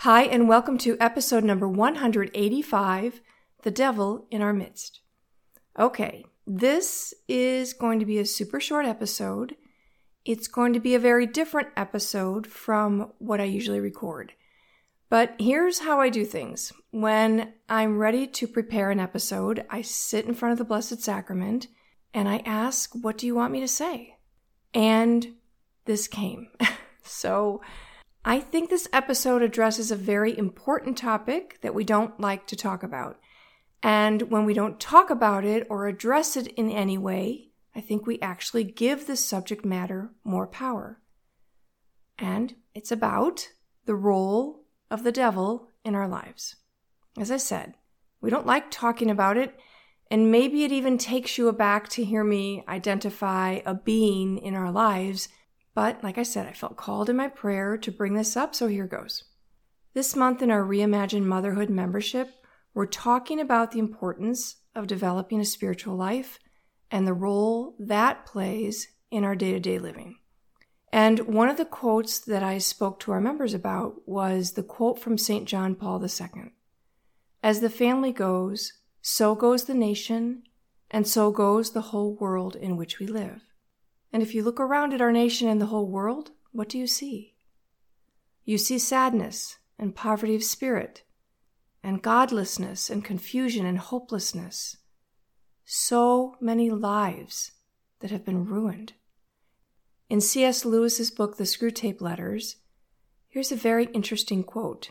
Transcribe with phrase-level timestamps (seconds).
[0.00, 3.22] Hi, and welcome to episode number 185
[3.62, 5.00] The Devil in Our Midst.
[5.78, 9.56] Okay, this is going to be a super short episode.
[10.26, 14.34] It's going to be a very different episode from what I usually record.
[15.08, 16.74] But here's how I do things.
[16.90, 21.68] When I'm ready to prepare an episode, I sit in front of the Blessed Sacrament
[22.12, 24.18] and I ask, What do you want me to say?
[24.74, 25.36] And
[25.86, 26.48] this came.
[27.02, 27.62] so
[28.28, 32.82] I think this episode addresses a very important topic that we don't like to talk
[32.82, 33.20] about.
[33.84, 38.04] And when we don't talk about it or address it in any way, I think
[38.04, 41.00] we actually give the subject matter more power.
[42.18, 43.50] And it's about
[43.84, 46.56] the role of the devil in our lives.
[47.16, 47.74] As I said,
[48.20, 49.54] we don't like talking about it,
[50.10, 54.72] and maybe it even takes you aback to hear me identify a being in our
[54.72, 55.28] lives.
[55.76, 58.66] But like I said, I felt called in my prayer to bring this up, so
[58.66, 59.24] here goes.
[59.92, 62.30] This month in our Reimagine Motherhood membership,
[62.72, 66.38] we're talking about the importance of developing a spiritual life
[66.90, 70.16] and the role that plays in our day to day living.
[70.94, 74.98] And one of the quotes that I spoke to our members about was the quote
[74.98, 75.46] from St.
[75.46, 76.52] John Paul II
[77.42, 80.44] As the family goes, so goes the nation,
[80.90, 83.42] and so goes the whole world in which we live.
[84.12, 86.86] And if you look around at our nation and the whole world, what do you
[86.86, 87.34] see?
[88.44, 91.02] You see sadness and poverty of spirit,
[91.82, 94.76] and godlessness and confusion and hopelessness.
[95.64, 97.52] So many lives
[98.00, 98.94] that have been ruined.
[100.08, 100.64] In C.S.
[100.64, 102.56] Lewis's book, The Screwtape Letters,
[103.28, 104.90] here's a very interesting quote.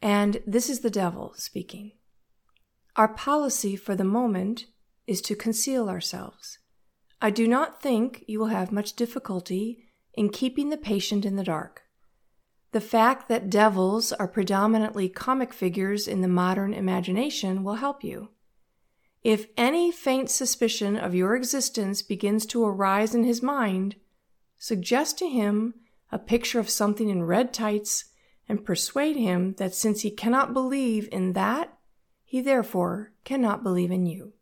[0.00, 1.92] And this is the devil speaking.
[2.96, 4.66] Our policy for the moment
[5.06, 6.58] is to conceal ourselves.
[7.24, 11.44] I do not think you will have much difficulty in keeping the patient in the
[11.44, 11.82] dark.
[12.72, 18.30] The fact that devils are predominantly comic figures in the modern imagination will help you.
[19.22, 23.94] If any faint suspicion of your existence begins to arise in his mind,
[24.58, 25.74] suggest to him
[26.10, 28.06] a picture of something in red tights
[28.48, 31.78] and persuade him that since he cannot believe in that,
[32.24, 34.32] he therefore cannot believe in you.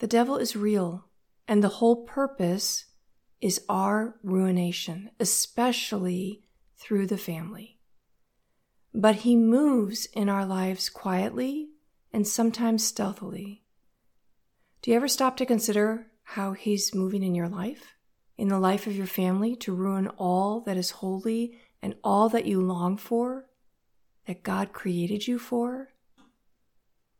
[0.00, 1.06] The devil is real,
[1.46, 2.86] and the whole purpose
[3.40, 6.42] is our ruination, especially
[6.76, 7.78] through the family.
[8.94, 11.70] But he moves in our lives quietly
[12.12, 13.62] and sometimes stealthily.
[14.82, 17.94] Do you ever stop to consider how he's moving in your life?
[18.42, 22.44] in the life of your family to ruin all that is holy and all that
[22.44, 23.46] you long for,
[24.26, 25.92] that God created you for?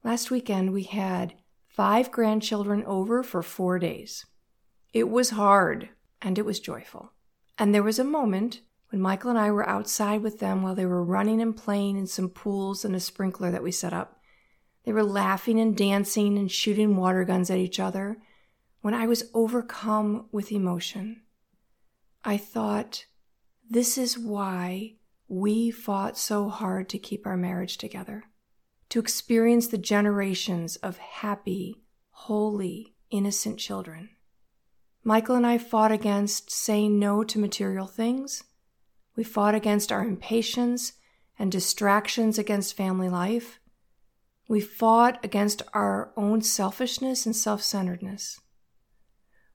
[0.03, 1.34] Last weekend, we had
[1.75, 4.27] five grandchildren over for four days.
[4.93, 5.88] It was hard
[6.21, 7.12] and it was joyful.
[7.59, 8.60] And there was a moment
[8.91, 12.06] when Michael and I were outside with them while they were running and playing in
[12.06, 14.21] some pools and a sprinkler that we set up.
[14.84, 18.19] They were laughing and dancing and shooting water guns at each other
[18.82, 21.22] when I was overcome with emotion.
[22.25, 23.06] I thought,
[23.71, 24.97] this is why
[25.28, 28.25] we fought so hard to keep our marriage together,
[28.93, 31.81] to experience the generations of happy,
[32.11, 34.11] holy, innocent children.
[35.03, 38.45] Michael and I fought against saying no to material things.
[39.17, 40.93] We fought against our impatience
[41.39, 43.61] and distractions against family life.
[44.47, 48.41] We fought against our own selfishness and self centeredness.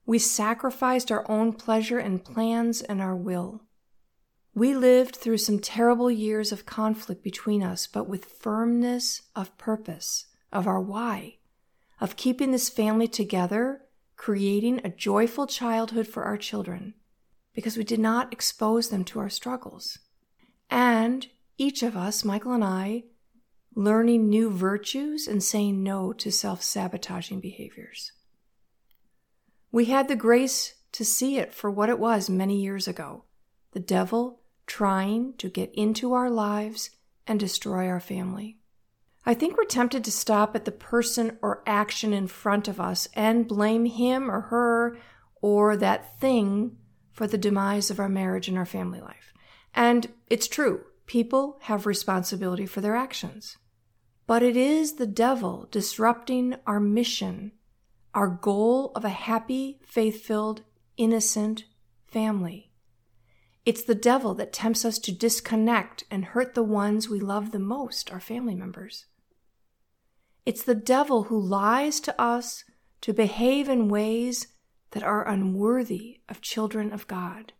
[0.04, 3.67] We sacrificed our own pleasure and plans and our will.
[4.58, 10.26] We lived through some terrible years of conflict between us, but with firmness of purpose,
[10.52, 11.36] of our why,
[12.00, 13.82] of keeping this family together,
[14.16, 16.94] creating a joyful childhood for our children,
[17.54, 20.00] because we did not expose them to our struggles.
[20.68, 23.04] And each of us, Michael and I,
[23.76, 28.10] learning new virtues and saying no to self sabotaging behaviors.
[29.70, 33.22] We had the grace to see it for what it was many years ago
[33.70, 36.90] the devil trying to get into our lives
[37.26, 38.58] and destroy our family.
[39.26, 43.08] I think we're tempted to stop at the person or action in front of us
[43.14, 44.96] and blame him or her
[45.42, 46.76] or that thing
[47.10, 49.32] for the demise of our marriage and our family life.
[49.74, 53.56] And it's true, People have responsibility for their actions.
[54.26, 57.52] But it is the devil disrupting our mission,
[58.14, 60.64] our goal of a happy, faith filled,
[60.98, 61.64] innocent
[62.06, 62.67] family.
[63.68, 67.58] It's the devil that tempts us to disconnect and hurt the ones we love the
[67.58, 69.04] most, our family members.
[70.46, 72.64] It's the devil who lies to us
[73.02, 74.46] to behave in ways
[74.92, 77.52] that are unworthy of children of God.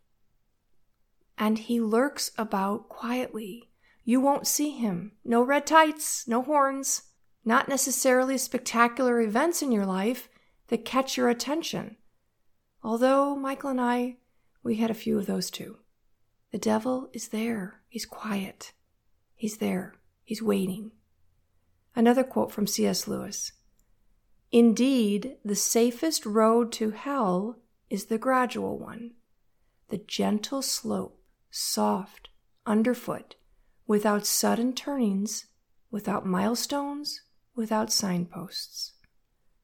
[1.37, 3.69] And he lurks about quietly.
[4.03, 5.11] You won't see him.
[5.23, 7.03] No red tights, no horns,
[7.45, 10.27] not necessarily spectacular events in your life
[10.69, 11.97] that catch your attention.
[12.83, 14.17] Although Michael and I,
[14.63, 15.77] we had a few of those too.
[16.51, 17.81] The devil is there.
[17.87, 18.73] He's quiet.
[19.35, 19.95] He's there.
[20.23, 20.91] He's waiting.
[21.95, 23.07] Another quote from C.S.
[23.07, 23.51] Lewis
[24.51, 27.59] Indeed, the safest road to hell
[27.89, 29.11] is the gradual one,
[29.89, 32.29] the gentle slope, soft,
[32.65, 33.35] underfoot,
[33.85, 35.45] without sudden turnings,
[35.91, 37.21] without milestones,
[37.55, 38.93] without signposts.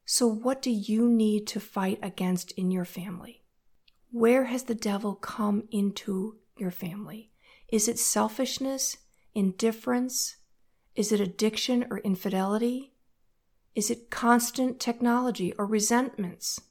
[0.06, 3.44] So, what do you need to fight against in your family?
[4.12, 7.31] Where has the devil come into your family?
[7.72, 8.98] Is it selfishness,
[9.34, 10.38] indifference?
[10.96, 12.94] Is it addiction or infidelity?
[13.74, 16.62] Is it constant technology or resentments?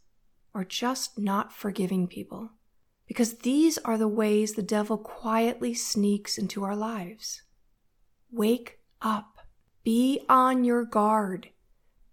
[0.54, 2.50] Or just not forgiving people?
[3.06, 7.42] Because these are the ways the devil quietly sneaks into our lives.
[8.30, 9.38] Wake up.
[9.82, 11.50] Be on your guard.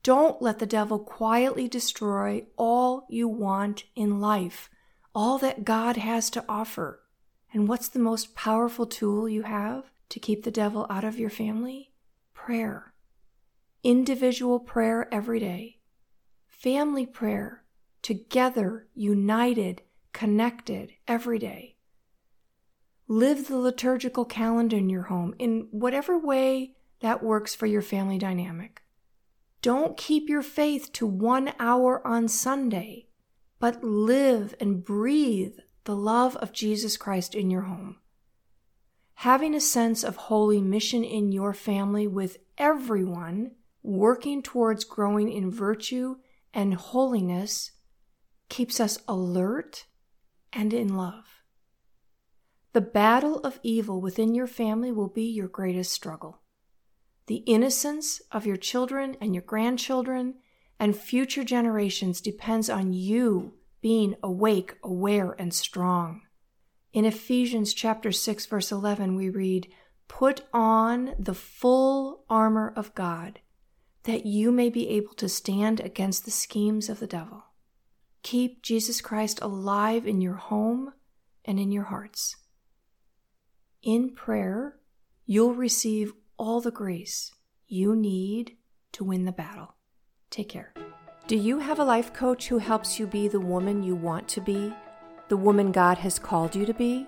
[0.03, 4.69] Don't let the devil quietly destroy all you want in life,
[5.13, 7.01] all that God has to offer.
[7.53, 11.29] And what's the most powerful tool you have to keep the devil out of your
[11.29, 11.91] family?
[12.33, 12.91] Prayer
[13.83, 15.79] individual prayer every day,
[16.47, 17.63] family prayer,
[18.01, 19.81] together, united,
[20.13, 21.75] connected every day.
[23.07, 28.17] Live the liturgical calendar in your home in whatever way that works for your family
[28.17, 28.83] dynamic.
[29.61, 33.07] Don't keep your faith to one hour on Sunday,
[33.59, 37.97] but live and breathe the love of Jesus Christ in your home.
[39.15, 43.51] Having a sense of holy mission in your family with everyone
[43.83, 46.15] working towards growing in virtue
[46.53, 47.71] and holiness
[48.49, 49.85] keeps us alert
[50.53, 51.41] and in love.
[52.73, 56.41] The battle of evil within your family will be your greatest struggle.
[57.27, 60.35] The innocence of your children and your grandchildren
[60.79, 66.21] and future generations depends on you being awake, aware, and strong.
[66.93, 69.71] In Ephesians chapter 6 verse 11 we read,
[70.07, 73.39] "Put on the full armor of God,
[74.03, 77.43] that you may be able to stand against the schemes of the devil.
[78.23, 80.93] Keep Jesus Christ alive in your home
[81.45, 82.35] and in your hearts.
[83.81, 84.79] In prayer,
[85.25, 87.31] you'll receive all the grace
[87.67, 88.57] you need
[88.91, 89.75] to win the battle.
[90.29, 90.73] Take care.
[91.31, 94.41] Do you have a life coach who helps you be the woman you want to
[94.41, 94.73] be,
[95.29, 97.07] the woman God has called you to be?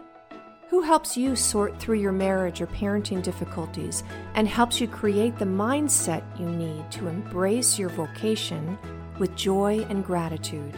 [0.70, 4.02] Who helps you sort through your marriage or parenting difficulties
[4.36, 8.78] and helps you create the mindset you need to embrace your vocation
[9.20, 10.74] with joy and gratitude?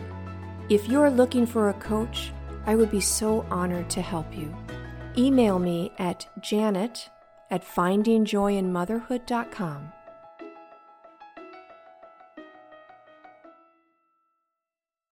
[0.69, 2.31] If you're looking for a coach,
[2.65, 4.51] I would be so honored to help you.
[5.19, 7.11] Email me at janet
[7.51, 9.91] at findingjoyinmotherhood.com